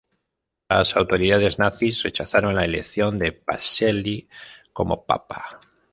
Las 0.67 0.95
autoridades 0.95 1.59
nazis 1.59 2.01
rechazaron 2.01 2.55
la 2.55 2.65
elección 2.65 3.19
de 3.19 3.33
Pacelli 3.33 4.27
como 4.73 5.05
papa. 5.05 5.59